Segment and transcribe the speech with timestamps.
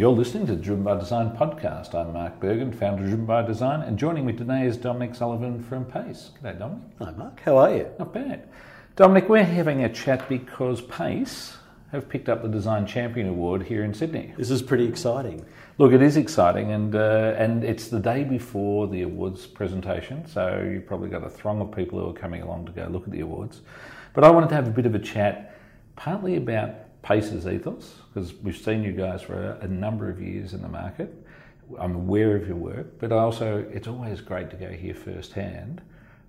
[0.00, 1.94] You're listening to the Driven by Design podcast.
[1.94, 5.62] I'm Mark Bergan, founder of Driven by Design, and joining me today is Dominic Sullivan
[5.62, 6.30] from PAYCE.
[6.42, 6.84] G'day, Dominic.
[7.00, 7.38] Hi, Mark.
[7.40, 7.86] How are you?
[7.98, 8.48] Not bad.
[8.96, 11.54] Dominic, we're having a chat because PAYCE
[11.92, 14.32] have picked up the Design Champion Award here in Sydney.
[14.38, 15.44] This is pretty exciting.
[15.76, 20.66] Look, it is exciting, and uh, and it's the day before the awards presentation, so
[20.66, 23.10] you've probably got a throng of people who are coming along to go look at
[23.10, 23.60] the awards.
[24.14, 25.60] But I wanted to have a bit of a chat,
[25.94, 26.70] partly about
[27.02, 30.68] PAYCE's ethos, because we've seen you guys for a, a number of years in the
[30.68, 31.14] market.
[31.78, 35.80] I'm aware of your work, but I also it's always great to go here firsthand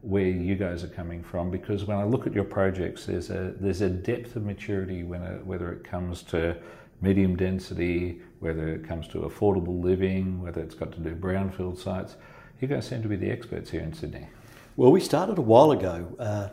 [0.02, 3.54] where you guys are coming from because when I look at your projects, there's a
[3.60, 6.58] there's a depth of maturity when it, whether it comes to
[7.02, 12.16] medium density, whether it comes to affordable living, whether it's got to do brownfield sites.
[12.60, 14.27] You guys seem to be the experts here in Sydney.
[14.76, 16.16] Well, we started a while ago.
[16.20, 16.49] Uh,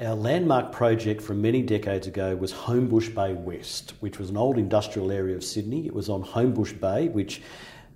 [0.00, 4.58] our landmark project from many decades ago was Homebush Bay West, which was an old
[4.58, 5.86] industrial area of Sydney.
[5.86, 7.40] It was on Homebush Bay, which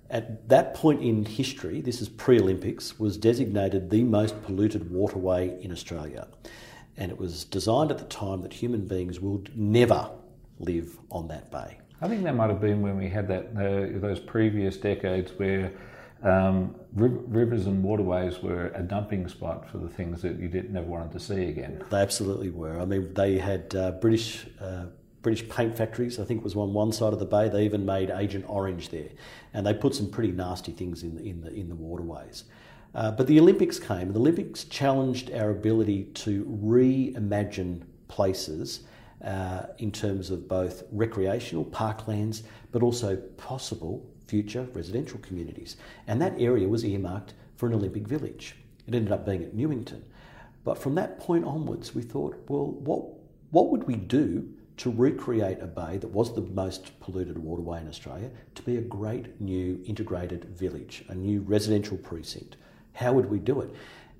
[0.09, 5.57] at that point in history, this is pre Olympics, was designated the most polluted waterway
[5.61, 6.27] in Australia.
[6.97, 10.09] And it was designed at the time that human beings will never
[10.59, 11.77] live on that bay.
[12.01, 15.71] I think that might have been when we had that uh, those previous decades where
[16.23, 20.87] um, rivers and waterways were a dumping spot for the things that you didn't, never
[20.87, 21.83] wanted to see again.
[21.89, 22.79] They absolutely were.
[22.79, 24.85] I mean, they had uh, British uh,
[25.21, 27.47] British paint factories, I think was on one side of the bay.
[27.47, 29.09] They even made Agent Orange there,
[29.53, 32.45] and they put some pretty nasty things in the, in the, in the waterways.
[32.93, 38.81] Uh, but the Olympics came, the Olympics challenged our ability to reimagine places
[39.23, 42.41] uh, in terms of both recreational parklands,
[42.71, 45.75] but also possible future residential communities.
[46.07, 48.55] And that area was earmarked for an Olympic village.
[48.87, 50.05] It ended up being at Newington.
[50.63, 53.01] But from that point onwards, we thought, well, what,
[53.49, 57.89] what would we do to recreate a bay that was the most polluted waterway in
[57.89, 62.55] Australia to be a great new integrated village, a new residential precinct.
[62.93, 63.75] How would we do it?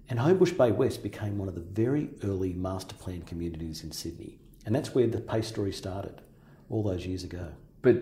[0.09, 4.39] And Homebush Bay West became one of the very early master plan communities in Sydney.
[4.66, 6.21] And that's where the PAYCE story started
[6.70, 7.54] all those years ago.
[7.81, 7.95] But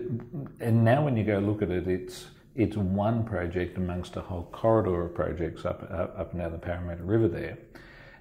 [0.60, 4.48] and now when you go look at it, it's it's one project amongst a whole
[4.52, 7.58] corridor of projects up up, up and down the Parramatta River there.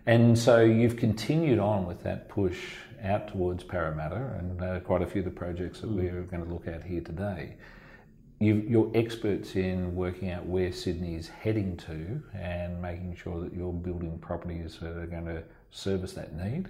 [0.05, 2.57] And so you've continued on with that push
[3.03, 6.51] out towards Parramatta and uh, quite a few of the projects that we're going to
[6.51, 7.55] look at here today.
[8.39, 13.53] you are experts in working out where Sydney is heading to and making sure that
[13.53, 16.69] you're building properties that are going to service that need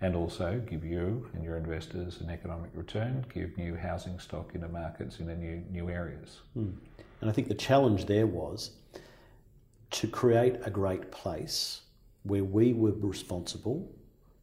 [0.00, 4.68] and also give you and your investors an economic return, give new housing stock into
[4.68, 6.40] markets in new, new areas.
[6.56, 6.74] Mm.
[7.20, 8.70] And I think the challenge there was
[9.90, 11.82] to create a great place
[12.22, 13.90] where we were responsible,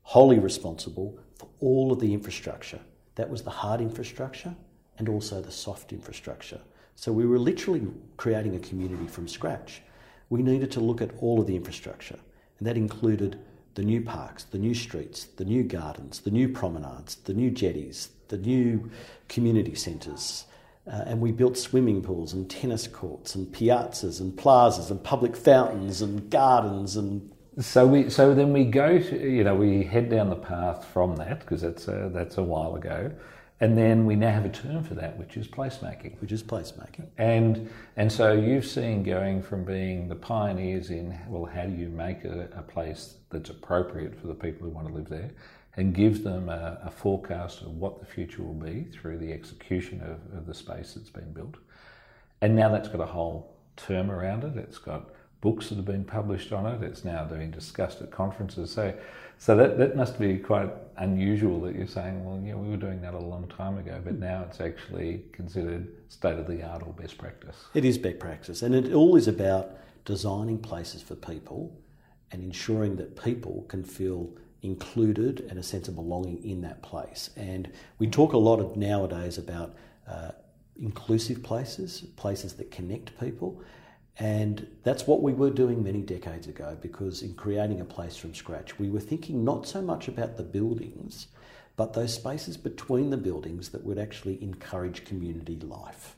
[0.04, 2.80] wholly responsible for all of the infrastructure.
[3.16, 4.56] That was the hard infrastructure
[5.00, 6.60] and also the soft infrastructure.
[6.96, 7.88] So we were literally
[8.18, 9.82] creating a community from scratch.
[10.30, 12.20] We needed to look at all of the infrastructure,
[12.58, 13.40] and that included
[13.78, 18.10] the new parks, the new streets, the new gardens, the new promenades, the new jetties,
[18.30, 18.90] the new
[19.30, 20.46] community centres.
[20.88, 25.36] Uh, and we built swimming pools and tennis courts and piazzas and plazas and public
[25.36, 30.10] fountains and gardens and so we so then we go to you know we head
[30.10, 33.12] down the path from that because that's a, that's a while ago,
[33.60, 36.20] and then we now have a term for that which is placemaking.
[36.22, 37.08] Which is placemaking.
[37.18, 41.90] And and so you've seen going from being the pioneers in well how do you
[41.90, 45.32] make a, a place that's appropriate for the people who want to live there,
[45.76, 50.02] and gives them a, a forecast of what the future will be through the execution
[50.02, 51.56] of, of the space that's been built,
[52.42, 54.56] and now that's got a whole term around it.
[54.58, 55.10] It's got
[55.42, 56.84] books that have been published on it.
[56.84, 58.72] It's now being discussed at conferences.
[58.72, 58.94] So,
[59.38, 63.02] so that, that must be quite unusual that you're saying, well, yeah, we were doing
[63.02, 66.94] that a long time ago, but now it's actually considered state of the art or
[66.94, 67.56] best practice.
[67.74, 69.72] It is best practice, and it all is about
[70.06, 71.78] designing places for people
[72.32, 74.30] and ensuring that people can feel
[74.62, 77.30] included and a sense of belonging in that place.
[77.38, 79.76] And we talk a lot of nowadays about
[80.08, 80.32] uh,
[80.80, 83.62] inclusive places, places that connect people.
[84.20, 88.34] And that's what we were doing many decades ago because in creating a place from
[88.34, 91.28] scratch, we were thinking not so much about the buildings,
[91.76, 96.16] but those spaces between the buildings that would actually encourage community life.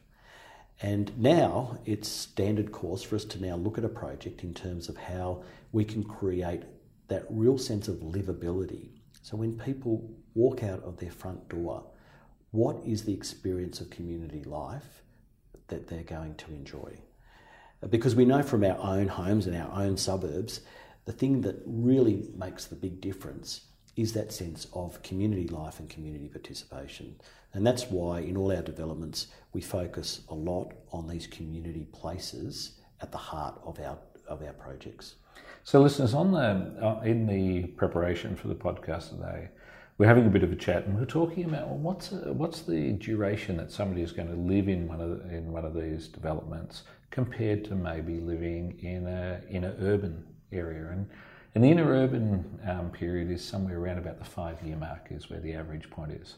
[0.82, 4.88] And now it's standard course for us to now look at a project in terms
[4.88, 5.44] of how
[5.74, 6.64] we can create
[7.10, 8.92] that real sense of livability.
[9.22, 11.84] So when people walk out of their front door,
[12.52, 15.04] what is the experience of community life
[15.68, 16.98] that they're going to enjoy?
[17.88, 20.62] Because we know from our own homes and our own suburbs,
[21.06, 23.62] the thing that really makes the big difference
[23.96, 27.16] is that sense of community life and community participation.
[27.54, 32.80] And that's why in all our developments we focus a lot on these community places
[33.02, 33.98] at the heart of our
[34.28, 35.16] of our projects.
[35.64, 39.50] So, listeners, on the uh, in the preparation for the podcast today,
[40.00, 42.34] we're having a bit of a chat, and we're talking about well, what's a, uh,
[42.34, 45.66] what's the duration that somebody is going to live in one of the, in one
[45.66, 51.08] of these developments compared to maybe living in a in an urban area, and
[51.54, 55.30] and the inner urban um, period is somewhere around about the five year mark is
[55.30, 56.36] where the average point is.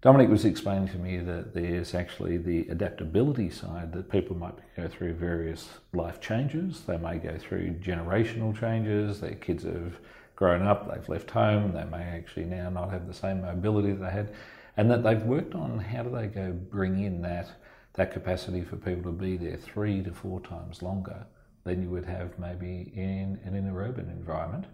[0.00, 4.88] Dominic was explaining to me that there's actually the adaptability side that people might go
[4.88, 6.82] through various life changes.
[6.86, 9.20] They may go through generational changes.
[9.20, 9.98] Their kids have
[10.38, 14.04] grown up, they've left home, they may actually now not have the same mobility that
[14.04, 14.32] they had,
[14.76, 17.50] and that they've worked on how do they go bring in that
[17.94, 21.26] that capacity for people to be there three to four times longer
[21.64, 24.66] than you would have maybe in, an urban environment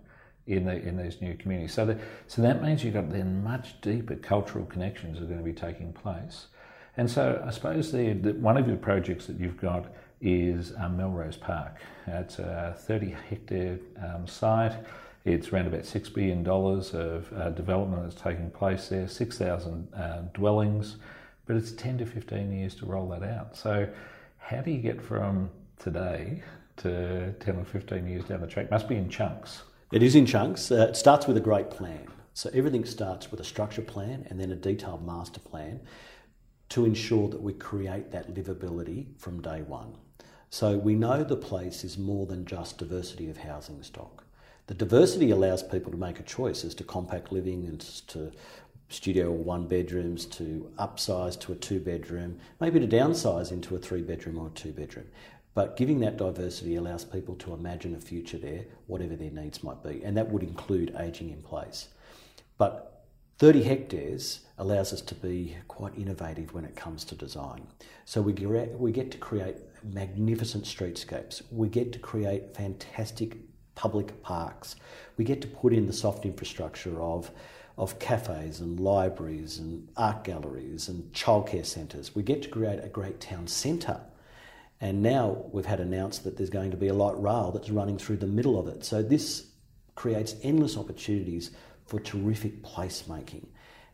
[0.47, 1.73] in the, in these new communities.
[1.73, 5.45] So, the, so that means you've got then much deeper cultural connections are going to
[5.45, 6.49] be taking place.
[6.99, 9.87] And so I suppose the, the one of your projects that you've got
[10.21, 11.81] is um, Melrose Park.
[12.07, 14.75] It's a 30 hectare um, site.
[15.25, 20.97] It's around about $6 billion of uh, development that's taking place there, 6,000 uh, dwellings,
[21.47, 23.57] but it's 10 to 15 years to roll that out.
[23.57, 23.89] So,
[24.39, 25.49] how do you get from
[25.79, 26.43] today
[26.79, 28.71] to 10 or 15 years down the track?
[28.71, 29.63] Must be in chunks.
[29.91, 30.71] It is in chunks.
[30.71, 32.07] Uh, it starts with a great plan.
[32.35, 35.81] So everything starts with a structure plan and then a detailed master plan
[36.71, 39.95] to ensure that we create that livability from day one.
[40.51, 44.24] So we know the place is more than just diversity of housing stock.
[44.67, 48.33] The diversity allows people to make a choice as to compact living and to
[48.89, 53.79] studio or one bedrooms to upsize to a two bedroom, maybe to downsize into a
[53.79, 55.07] three bedroom or a two bedroom.
[55.53, 59.83] But giving that diversity allows people to imagine a future there, whatever their needs might
[59.83, 61.89] be, and that would include ageing in place.
[62.59, 63.05] But
[63.39, 67.67] 30 hectares allows us to be quite innovative when it comes to design.
[68.05, 73.37] So we get, we get to create magnificent streetscapes, we get to create fantastic
[73.75, 74.77] public parks,
[75.17, 77.31] we get to put in the soft infrastructure of
[77.77, 82.15] of cafes and libraries and art galleries and childcare centres.
[82.15, 84.01] We get to create a great town centre
[84.81, 87.97] and now we've had announced that there's going to be a light rail that's running
[87.97, 88.85] through the middle of it.
[88.85, 89.47] So this
[89.95, 91.53] creates endless opportunities
[91.87, 93.47] for terrific placemaking.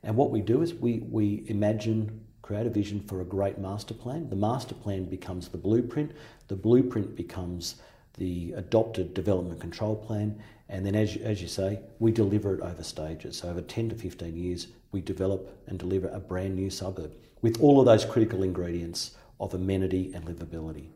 [0.03, 3.95] And what we do is we, we imagine, create a vision for a great master
[3.95, 4.31] plan.
[4.31, 6.13] The master plan becomes the blueprint,
[6.49, 7.77] the blueprint becomes
[8.19, 12.83] the adopted development control plan, and then, as as you say, we deliver it over
[12.83, 13.39] stages.
[13.39, 17.13] So, over 10 to 15 years, we develop and deliver a brand new suburb
[17.43, 20.89] with all of those critical ingredients of amenity and livability.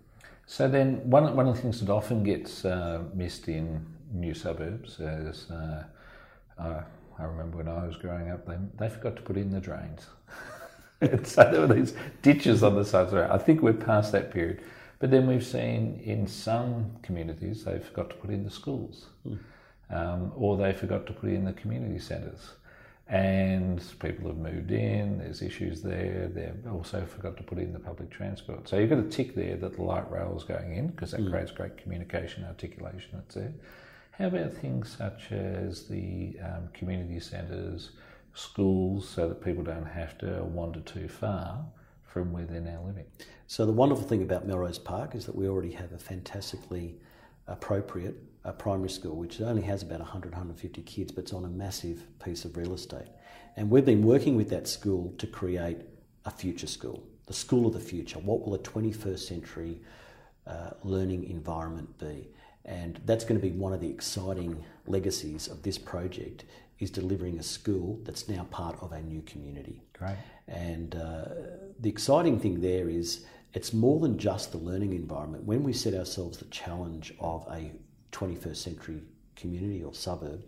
[0.47, 5.01] So then, one, one of the things that often gets uh, missed in new suburbs
[5.01, 5.85] is, uh,
[6.59, 6.83] uh,
[7.19, 10.07] I remember when I was growing up, they, they forgot to put in the drains.
[11.25, 13.31] so there were these ditches on the sides of the road.
[13.31, 14.63] I think we're past that period.
[14.99, 19.38] But then we've seen in some communities they forgot to put in the schools, mm.
[19.91, 22.55] um, or they forgot to put in the community centres
[23.06, 26.31] and people have moved in, there's issues there.
[26.32, 28.67] They've also forgot to put in the public transport.
[28.67, 31.20] So you've got a tick there that the light rail is going in because that
[31.20, 31.31] mm.
[31.31, 33.52] creates great communication, articulation that's there.
[34.12, 37.91] How about things such as the um, community centres,
[38.32, 41.67] schools, so that people don't have to wander too far
[42.15, 43.07] from where they're now living?
[43.49, 46.94] So the wonderful thing about Melrose Park is that we already have a fantastically
[47.49, 51.49] appropriate a primary school, which only has about 100, 150 kids, but it's on a
[51.49, 53.09] massive piece of real estate.
[53.56, 55.79] And we've been working with that school to create
[56.27, 58.19] a future school, the school of the future.
[58.19, 59.81] What will a 21st century
[60.47, 62.29] uh, learning environment be?
[62.67, 66.44] And that's going to be one of the exciting legacies of this project
[66.79, 69.83] is delivering a school that's now part of a new community.
[69.99, 70.17] Great.
[70.48, 71.24] And uh,
[71.81, 73.24] the exciting thing there is
[73.55, 75.44] it's more than just the learning environment.
[75.44, 77.70] When we set ourselves the challenge of a
[78.10, 79.03] 21st century
[79.36, 80.43] community or suburb,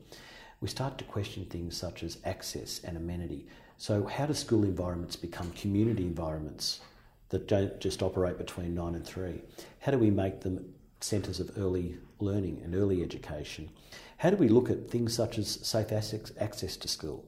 [0.60, 3.46] we start to question things such as access and amenity.
[3.78, 6.80] So, how do school environments become community environments
[7.28, 9.42] that don't just operate between nine and three?
[9.80, 13.68] How do we make them centres of early learning and early education?
[14.16, 17.24] How do we look at things such as safe access to school?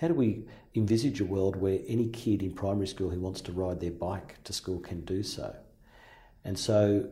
[0.00, 0.44] How do we
[0.76, 4.36] envisage a world where any kid in primary school who wants to ride their bike
[4.44, 5.56] to school can do so?
[6.44, 7.08] And so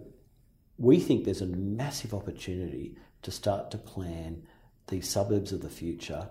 [0.79, 4.47] we think there's a massive opportunity to start to plan
[4.87, 6.29] the suburbs of the future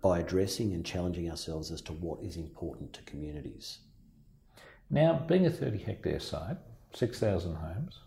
[0.00, 3.80] by addressing and challenging ourselves as to what is important to communities.
[4.88, 6.56] Now, being a 30 hectare site,
[6.94, 8.00] 6,000 homes,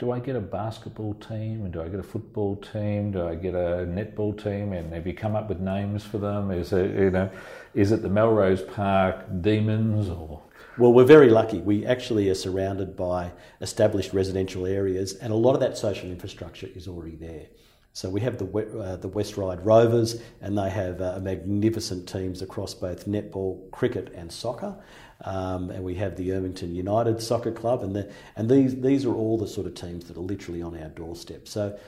[0.00, 3.12] do I get a basketball team and do I get a football team?
[3.12, 4.72] Do I get a netball team?
[4.72, 6.50] And have you come up with names for them?
[6.50, 7.30] Is it you know,
[7.74, 10.40] is it the Melrose Park Demons or?
[10.78, 11.58] Well, we're very lucky.
[11.58, 16.68] We actually are surrounded by established residential areas, and a lot of that social infrastructure
[16.74, 17.46] is already there.
[17.92, 22.40] So we have the uh, the West Ryde Rovers, and they have uh, magnificent teams
[22.40, 24.74] across both netball, cricket, and soccer.
[25.22, 29.14] Um, and we have the Ermington United Soccer Club, and the, and these these are
[29.14, 31.46] all the sort of teams that are literally on our doorstep.
[31.46, 31.78] So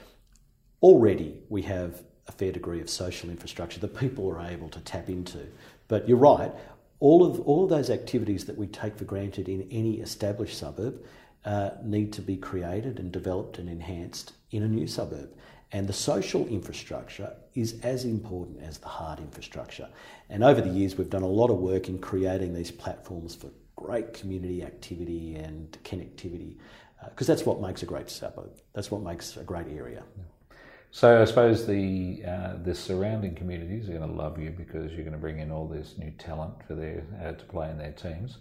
[0.83, 5.09] already we have a fair degree of social infrastructure that people are able to tap
[5.09, 5.47] into.
[5.89, 6.53] But you're right,
[7.01, 11.03] all of all of those activities that we take for granted in any established suburb
[11.45, 15.31] uh, need to be created and developed and enhanced in a new suburb.
[15.73, 19.89] And the social infrastructure is as important as the hard infrastructure.
[20.29, 23.51] And over the years, we've done a lot of work in creating these platforms for
[23.77, 26.57] great community activity and connectivity,
[27.09, 28.51] because uh, that's what makes a great suburb.
[28.75, 30.03] That's what makes a great area.
[30.91, 35.05] So I suppose the uh, the surrounding communities are going to love you because you're
[35.05, 37.93] going to bring in all this new talent for their uh, to play in their
[37.93, 38.37] teams.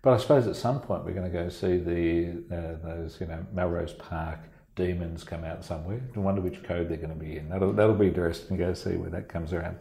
[0.00, 3.26] But I suppose at some point we're going to go see the uh, those you
[3.26, 4.40] know Melrose Park
[4.80, 6.00] demons come out somewhere.
[6.16, 7.48] I wonder which code they're going to be in.
[7.48, 9.76] That'll, that'll be interesting to go see where that comes around.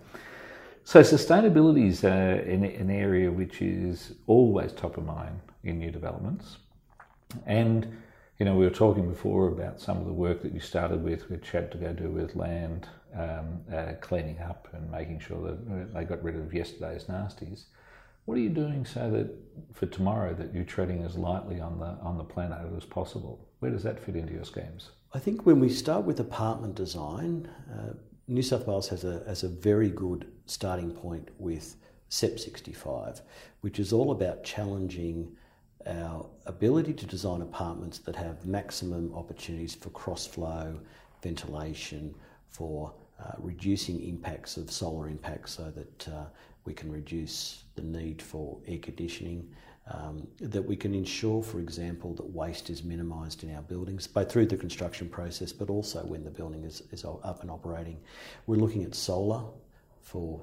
[0.84, 5.92] So sustainability is uh, an, an area which is always top of mind in new
[5.92, 6.58] developments.
[7.46, 7.98] And,
[8.40, 11.30] you know, we were talking before about some of the work that you started with,
[11.30, 15.94] which had to go do with land um, uh, cleaning up and making sure that
[15.94, 17.66] they got rid of yesterday's nasties.
[18.26, 19.30] What are you doing so that
[19.74, 23.49] for tomorrow that you're treading as lightly on the on the planet as possible?
[23.60, 24.92] Where does that fit into your schemes?
[25.14, 27.94] I think when we start with apartment design, uh,
[28.28, 31.76] New South Wales has a has a very good starting point with
[32.10, 33.22] SEPP 65,
[33.62, 35.36] which is all about challenging
[35.88, 40.80] our ability to design apartments that have maximum opportunities for cross flow,
[41.22, 42.14] ventilation,
[42.48, 46.26] for uh, reducing impacts of solar impacts so that uh,
[46.66, 49.50] we can reduce the need for air conditioning,
[49.92, 54.32] um, that we can ensure, for example, that waste is minimised in our buildings, both
[54.32, 58.00] through the construction process but also when the building is, is up and operating.
[58.46, 59.44] We're looking at solar
[60.02, 60.42] for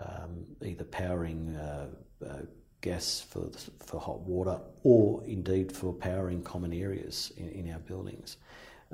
[0.00, 1.86] um, either powering uh,
[2.24, 2.42] uh,
[2.80, 8.36] gas for, for hot water or indeed for powering common areas in, in our buildings.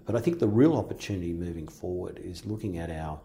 [0.06, 3.20] But I think the real opportunity moving forward is looking at our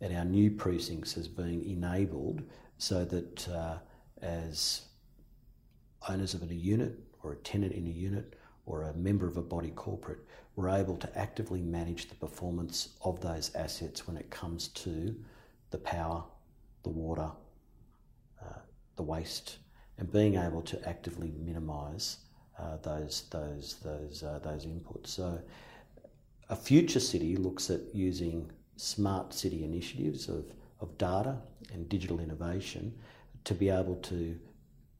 [0.00, 2.42] at our new precincts as being enabled
[2.76, 3.78] so that uh,
[4.22, 4.82] as
[6.08, 8.34] owners of a unit or a tenant in a unit
[8.66, 10.20] or a member of a body corporate,
[10.54, 15.14] we're able to actively manage the performance of those assets when it comes to
[15.70, 16.22] the power,
[16.82, 17.30] the water,
[18.42, 18.58] uh,
[18.96, 19.58] the waste,
[19.96, 22.18] and being able to actively minimise
[22.58, 25.08] uh, those those those uh, those inputs.
[25.08, 25.40] So,
[26.48, 30.44] a future city looks at using smart city initiatives of,
[30.80, 31.36] of data
[31.72, 32.96] and digital innovation
[33.44, 34.38] to be able to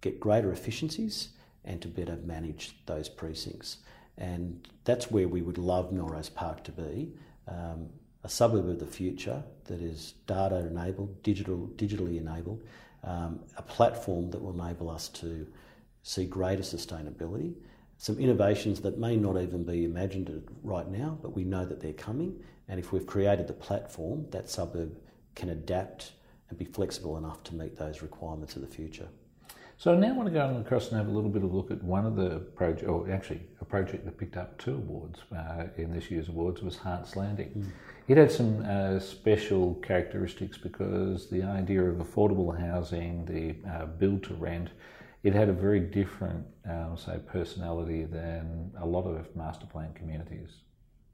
[0.01, 1.31] get greater efficiencies
[1.65, 3.79] and to better manage those precincts.
[4.17, 7.13] And that's where we would love Melrose Park to be
[7.47, 7.89] um,
[8.25, 12.63] a suburb of the future that is data enabled, digital, digitally enabled,
[13.05, 15.47] um, a platform that will enable us to
[16.03, 17.55] see greater sustainability,
[17.97, 21.93] some innovations that may not even be imagined right now, but we know that they're
[21.93, 22.41] coming.
[22.69, 24.99] And if we've created the platform, that suburb
[25.35, 26.13] can adapt
[26.49, 29.09] and be flexible enough to meet those requirements of the future.
[29.81, 31.71] So now I want to go across and have a little bit of a look
[31.71, 35.67] at one of the projects, or actually a project that picked up two awards uh,
[35.77, 37.51] in this year's awards was Hart's Landing.
[37.57, 37.71] Mm.
[38.09, 44.25] It had some uh, special characteristics because the idea of affordable housing, the uh, build
[44.25, 44.71] to rent,
[45.23, 50.49] it had a very different, um, say, personality than a lot of master plan communities.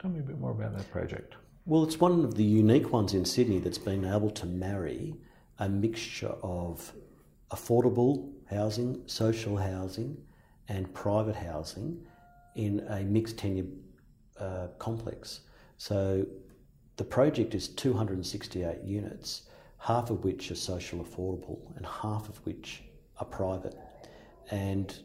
[0.01, 1.35] Tell me a bit more about that project.
[1.67, 5.17] Well, it's one of the unique ones in Sydney that's been able to marry
[5.59, 6.95] a mixture of
[7.51, 10.17] affordable housing, social housing,
[10.69, 12.05] and private housing
[12.55, 13.67] in a mixed tenure
[14.39, 15.41] uh, complex.
[15.77, 16.27] So
[16.97, 19.43] the project is 268 units,
[19.79, 22.83] half of which are social affordable and half of which
[23.19, 23.77] are private.
[24.51, 24.97] And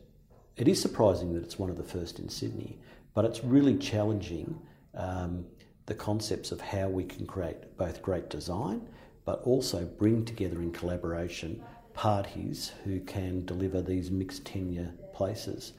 [0.56, 2.80] it is surprising that it's one of the first in Sydney,
[3.14, 4.60] but it's really challenging
[4.96, 5.46] um,
[5.86, 8.88] the concepts of how we can create both great design
[9.26, 11.64] but also bring together in collaboration
[12.00, 15.74] parties who can deliver these mixed tenure places.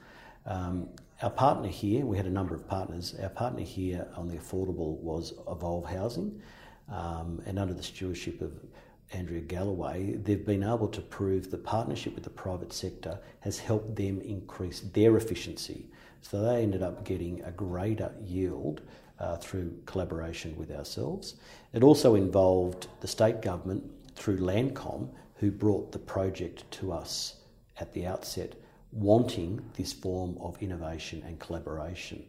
[0.45, 0.87] Um,
[1.23, 3.15] our partner here, we had a number of partners.
[3.23, 6.39] Our partner here on the affordable was Evolve Housing,
[6.89, 8.51] um, and under the stewardship of
[9.13, 13.95] Andrea Galloway, they've been able to prove the partnership with the private sector has helped
[13.95, 15.87] them increase their efficiency.
[16.21, 18.81] So they ended up getting a greater yield
[19.17, 21.37] uh, through collaboration with ourselves.
[21.73, 25.09] It also involved the state government through Landcom,
[25.41, 27.37] who brought the project to us
[27.79, 28.53] at the outset,
[28.91, 32.23] wanting this form of innovation and collaboration.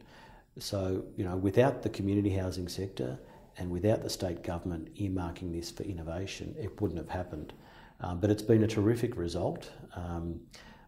[0.59, 3.19] So, you know, without the community housing sector
[3.59, 7.53] and without the state government earmarking this for innovation, it wouldn't have happened.
[8.01, 9.71] Um, but it's been a terrific result.
[9.95, 10.41] Um,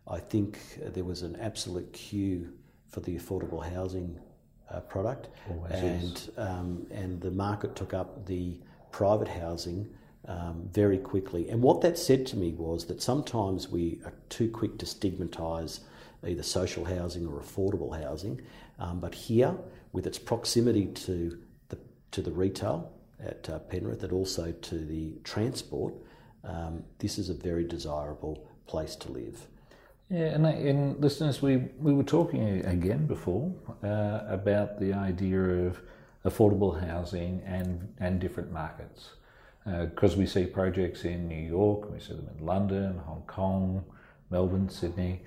[0.08, 0.58] I think
[0.94, 2.54] there was an absolute queue
[2.88, 4.18] for the affordable housing
[4.70, 8.58] uh, product, Always and um, and the market took up the
[8.92, 9.88] private housing
[10.26, 11.48] um, very quickly.
[11.50, 15.80] And what that said to me was that sometimes we are too quick to stigmatise
[16.26, 18.40] either social housing or affordable housing,
[18.78, 19.54] um, but here,
[19.92, 21.38] with its proximity to
[21.68, 21.78] the
[22.10, 22.90] to the retail
[23.20, 25.94] at uh, Penrith and also to the transport,
[26.44, 29.46] um, this is a very desirable place to live.
[30.10, 33.52] Yeah, and, and listeners, we, we were talking again before
[33.82, 35.80] uh, about the idea of
[36.24, 39.12] affordable housing and, and different markets.
[39.64, 43.84] Because uh, we see projects in New York, we see them in London, Hong Kong,
[44.30, 45.22] Melbourne, Sydney.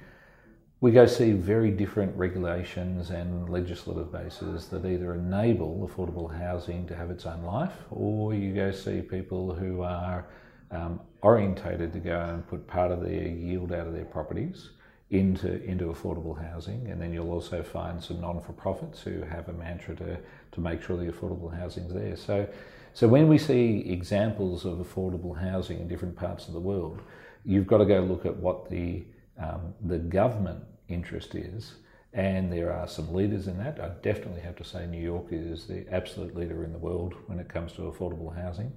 [0.79, 6.96] We go see very different regulations and legislative bases that either enable affordable housing to
[6.96, 10.27] have its own life, or you go see people who are
[10.70, 14.70] um, orientated to go and put part of their yield out of their properties
[15.10, 19.96] into into affordable housing, and then you'll also find some non-for-profits who have a mantra
[19.96, 20.18] to
[20.52, 22.18] to make sure the affordable housing's there.
[22.18, 22.48] So,
[22.94, 27.02] so when we see examples of affordable housing in different parts of the world,
[27.46, 29.06] you've got to go look at what the
[29.40, 31.76] um, the government interest is,
[32.14, 33.80] and there are some leaders in that.
[33.80, 37.40] I definitely have to say New York is the absolute leader in the world when
[37.40, 38.74] it comes to affordable housing,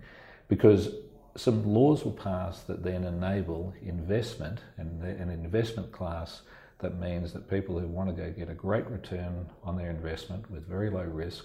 [0.47, 0.95] because
[1.37, 6.43] some laws were passed that then enable investment and an investment class
[6.81, 10.51] that means that people who want to go get a great return on their investment
[10.51, 11.45] with very low risk,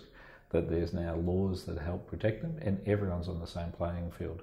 [0.50, 4.42] that there's now laws that help protect them and everyone's on the same playing field.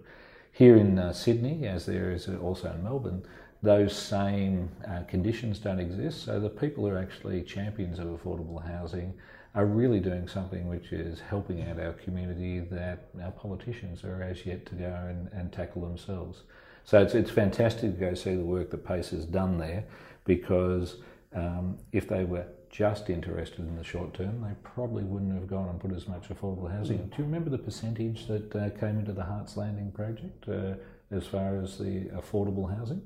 [0.52, 3.24] Here in uh, Sydney, as there is also in Melbourne,
[3.62, 6.24] those same uh, conditions don't exist.
[6.24, 9.14] So the people who are actually champions of affordable housing
[9.54, 14.46] are really doing something which is helping out our community that our politicians are as
[14.46, 16.42] yet to go and, and tackle themselves.
[16.84, 19.84] So it's, it's fantastic to go see the work that PAYCE has done there
[20.24, 20.96] because
[21.34, 25.68] um, if they were just interested in the short term, they probably wouldn't have gone
[25.68, 26.96] and put as much affordable housing.
[26.96, 30.74] Do you remember the percentage that uh, came into the Harts Landing project uh,
[31.14, 33.02] as far as the affordable housing?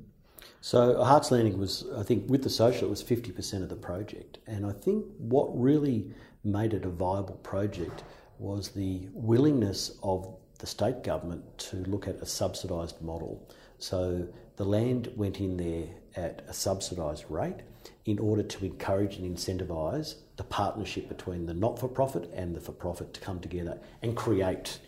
[0.61, 4.39] So Harts Landing was, I think, with the social, it was 50% of the project.
[4.47, 6.13] And I think what really
[6.47, 8.05] made it a viable project
[8.39, 13.47] was the willingness of the state government to look at a subsidised model.
[13.79, 17.61] So the land went in there at a subsidised rate
[18.07, 22.61] in order to encourage and incentivise the partnership between the not for profit and the
[22.61, 24.79] for profit to come together and create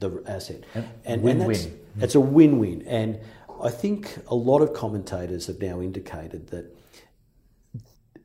[0.00, 0.64] the asset.
[0.74, 1.56] And, and, win-win.
[1.56, 2.82] and that's, it's a win win.
[2.86, 3.20] And
[3.62, 6.76] I think a lot of commentators have now indicated that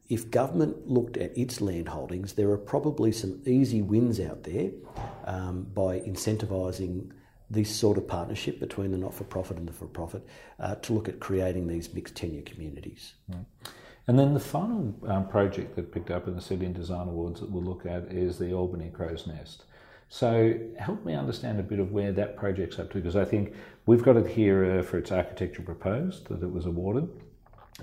[0.09, 4.71] if government looked at its land holdings, there are probably some easy wins out there
[5.25, 7.11] um, by incentivising
[7.49, 10.25] this sort of partnership between the not for profit and the for profit
[10.59, 13.13] uh, to look at creating these mixed tenure communities.
[13.31, 13.45] Mm.
[14.07, 17.49] And then the final um, project that picked up in the Sydney Design Awards that
[17.49, 19.65] we'll look at is the Albany Crow's Nest.
[20.09, 23.53] So help me understand a bit of where that project's up to, because I think
[23.85, 27.09] we've got it here uh, for its architecture proposed that it was awarded.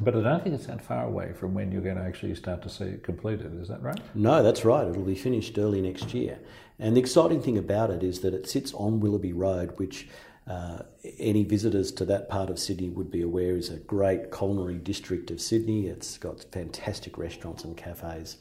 [0.01, 2.63] But I don't think it's that far away from when you're going to actually start
[2.63, 3.59] to see it completed.
[3.61, 4.01] Is that right?
[4.15, 4.87] No, that's right.
[4.87, 6.41] It'll be finished early next year.
[6.81, 10.09] And the exciting thing about it is that it sits on Willoughby Road, which
[10.49, 10.81] uh,
[11.19, 15.31] any visitors to that part of Sydney would be aware is a great culinary district
[15.31, 15.87] of Sydney.
[15.87, 18.39] It's got fantastic restaurants and cafes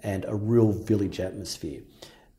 [0.00, 1.82] and a real village atmosphere.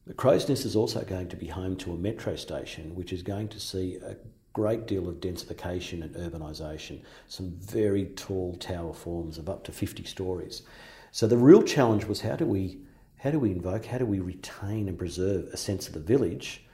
[0.06, 3.24] The Crow's Nest is also going to be home to a metro station, which is
[3.24, 4.16] going to see a
[4.58, 10.04] great deal of densification and urbanisation, some very tall tower forms of up to 50
[10.04, 10.64] stories.
[11.12, 12.80] So the real challenge was how do we
[13.20, 16.66] how do we invoke, how do we retain and preserve a sense of the village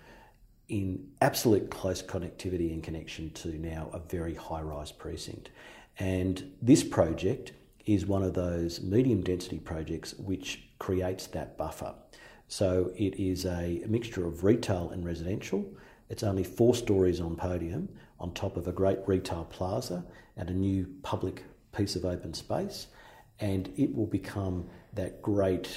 [0.70, 5.50] in absolute close connectivity and connection to now a very high rise precinct?
[6.00, 7.52] And this project
[7.86, 11.94] is one of those medium density projects which creates that buffer.
[12.48, 15.66] So it is a mixture of retail and residential.
[16.14, 20.06] It's only four stories on podium on top of a great retail plaza
[20.38, 21.42] and a new public
[21.76, 22.86] piece of open space,
[23.40, 25.76] and it will become that great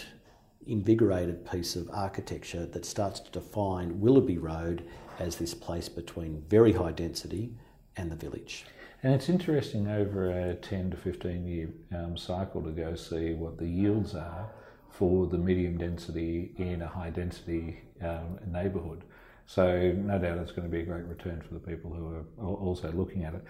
[0.66, 4.86] invigorated piece of architecture that starts to define Willoughby Road
[5.18, 7.54] as this place between very high density
[7.96, 8.66] and the village.
[9.02, 13.56] And it's interesting over a 10 to 15 year um, cycle to go see what
[13.56, 14.50] the yields are
[14.90, 19.02] for the medium density in a high density um, neighbourhood.
[19.46, 22.54] So no doubt it's going to be a great return for the people who are
[22.54, 23.44] also looking at it.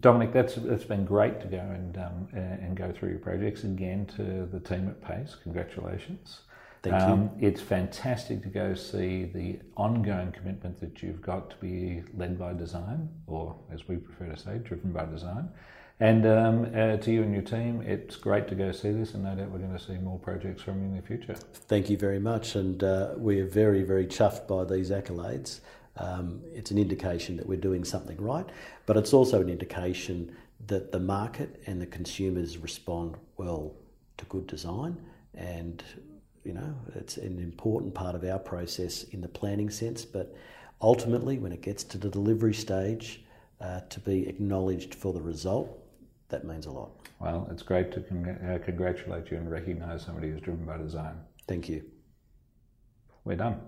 [0.00, 4.06] Dominic, that's that's been great to go and um, and go through your projects again.
[4.16, 6.40] To the team at PAYCE, congratulations.
[6.82, 7.48] Thank um, you.
[7.48, 12.52] It's fantastic to go see the ongoing commitment that you've got to be led by
[12.52, 15.48] design, or as we prefer to say, driven by design.
[16.00, 19.24] And um, uh, to you and your team, it's great to go see this, and
[19.24, 21.34] no doubt we're going to see more projects from you in the future.
[21.34, 25.58] Thank you very much, and uh, we're very, very chuffed by these accolades.
[25.96, 28.46] Um, it's an indication that we're doing something right,
[28.86, 30.36] but it's also an indication
[30.68, 33.74] that the market and the consumers respond well
[34.18, 34.96] to good design,
[35.34, 35.82] and
[36.44, 40.04] you know it's an important part of our process in the planning sense.
[40.04, 40.32] But
[40.80, 43.24] ultimately, when it gets to the delivery stage,
[43.60, 45.84] uh, to be acknowledged for the result
[46.28, 46.90] that means a lot.
[47.20, 51.16] Well, it's great to con- uh, congratulate you and recognise somebody who's driven by design.
[51.46, 51.84] Thank you.
[53.24, 53.60] We're done.